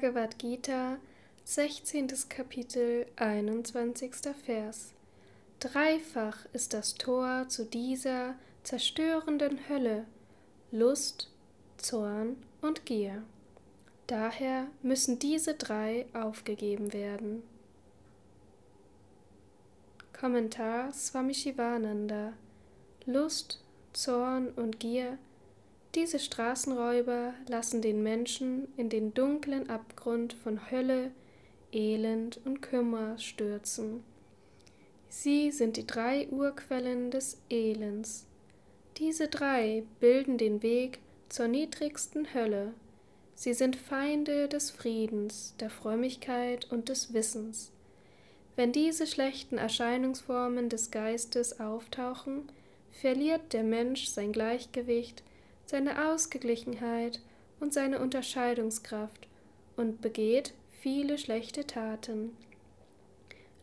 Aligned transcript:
Bhagavad 0.00 0.38
Gita, 0.38 0.98
16. 1.44 2.06
Kapitel, 2.28 3.06
21. 3.16 4.12
Vers. 4.44 4.92
Dreifach 5.58 6.46
ist 6.52 6.72
das 6.72 6.94
Tor 6.94 7.46
zu 7.48 7.64
dieser 7.64 8.36
zerstörenden 8.62 9.68
Hölle 9.68 10.04
Lust, 10.70 11.32
Zorn 11.78 12.36
und 12.62 12.86
Gier. 12.86 13.24
Daher 14.06 14.68
müssen 14.82 15.18
diese 15.18 15.54
drei 15.54 16.06
aufgegeben 16.12 16.92
werden. 16.92 17.42
Kommentar 20.12 20.92
Swami 20.92 21.34
Shivananda 21.34 22.34
Lust, 23.04 23.64
Zorn 23.94 24.50
und 24.50 24.78
Gier 24.78 25.18
diese 25.94 26.18
Straßenräuber 26.18 27.34
lassen 27.48 27.80
den 27.82 28.02
Menschen 28.02 28.68
in 28.76 28.88
den 28.88 29.14
dunklen 29.14 29.70
Abgrund 29.70 30.34
von 30.34 30.70
Hölle, 30.70 31.12
Elend 31.72 32.40
und 32.44 32.60
Kummer 32.62 33.18
stürzen. 33.18 34.04
Sie 35.08 35.50
sind 35.50 35.76
die 35.76 35.86
drei 35.86 36.28
Urquellen 36.28 37.10
des 37.10 37.40
Elends. 37.48 38.26
Diese 38.98 39.28
drei 39.28 39.84
bilden 40.00 40.36
den 40.36 40.62
Weg 40.62 40.98
zur 41.28 41.48
niedrigsten 41.48 42.34
Hölle. 42.34 42.74
Sie 43.34 43.54
sind 43.54 43.76
Feinde 43.76 44.48
des 44.48 44.70
Friedens, 44.70 45.54
der 45.60 45.70
Frömmigkeit 45.70 46.70
und 46.70 46.88
des 46.88 47.14
Wissens. 47.14 47.70
Wenn 48.56 48.72
diese 48.72 49.06
schlechten 49.06 49.56
Erscheinungsformen 49.56 50.68
des 50.68 50.90
Geistes 50.90 51.60
auftauchen, 51.60 52.50
verliert 52.90 53.52
der 53.52 53.62
Mensch 53.62 54.08
sein 54.08 54.32
Gleichgewicht 54.32 55.22
seine 55.68 56.08
Ausgeglichenheit 56.10 57.20
und 57.60 57.74
seine 57.74 58.00
Unterscheidungskraft 58.00 59.28
und 59.76 60.00
begeht 60.00 60.54
viele 60.80 61.18
schlechte 61.18 61.66
Taten. 61.66 62.34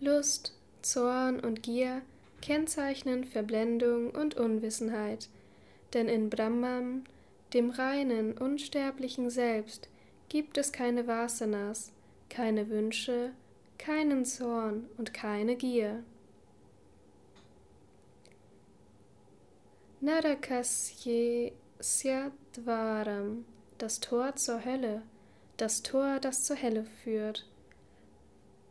Lust, 0.00 0.54
Zorn 0.82 1.40
und 1.40 1.62
Gier 1.62 2.02
kennzeichnen 2.42 3.24
Verblendung 3.24 4.10
und 4.10 4.34
Unwissenheit, 4.34 5.30
denn 5.94 6.10
in 6.10 6.28
Brahman, 6.28 7.04
dem 7.54 7.70
reinen, 7.70 8.36
unsterblichen 8.36 9.30
Selbst, 9.30 9.88
gibt 10.28 10.58
es 10.58 10.70
keine 10.70 11.06
Vasanas, 11.06 11.90
keine 12.28 12.68
Wünsche, 12.68 13.30
keinen 13.78 14.26
Zorn 14.26 14.86
und 14.98 15.14
keine 15.14 15.56
Gier. 15.56 16.02
Narakasye 20.02 21.52
Syadvaram, 21.86 23.44
das 23.76 24.00
Tor 24.00 24.36
zur 24.36 24.64
Hölle, 24.64 25.02
das 25.58 25.82
Tor, 25.82 26.18
das 26.18 26.42
zur 26.42 26.62
Hölle 26.62 26.86
führt. 27.02 27.46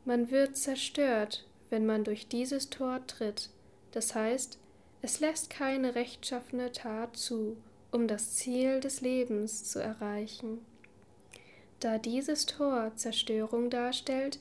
Man 0.03 0.31
wird 0.31 0.57
zerstört, 0.57 1.45
wenn 1.69 1.85
man 1.85 2.03
durch 2.03 2.27
dieses 2.27 2.71
Tor 2.71 3.05
tritt, 3.05 3.51
das 3.91 4.15
heißt, 4.15 4.57
es 5.03 5.19
lässt 5.19 5.51
keine 5.51 5.93
rechtschaffene 5.93 6.71
Tat 6.71 7.15
zu, 7.15 7.55
um 7.91 8.07
das 8.07 8.33
Ziel 8.33 8.79
des 8.79 9.01
Lebens 9.01 9.63
zu 9.63 9.77
erreichen. 9.77 10.65
Da 11.81 11.99
dieses 11.99 12.47
Tor 12.47 12.93
Zerstörung 12.95 13.69
darstellt, 13.69 14.39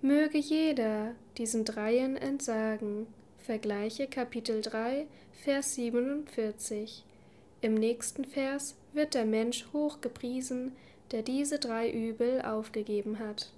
möge 0.00 0.38
jeder 0.38 1.14
diesen 1.36 1.66
Dreien 1.66 2.16
entsagen. 2.16 3.06
Vergleiche 3.36 4.06
Kapitel 4.06 4.62
3, 4.62 5.08
Vers 5.42 5.74
47. 5.74 7.04
Im 7.64 7.72
nächsten 7.72 8.26
Vers 8.26 8.74
wird 8.92 9.14
der 9.14 9.24
Mensch 9.24 9.64
hochgepriesen, 9.72 10.72
der 11.12 11.22
diese 11.22 11.58
drei 11.58 11.90
Übel 11.90 12.42
aufgegeben 12.42 13.18
hat. 13.18 13.54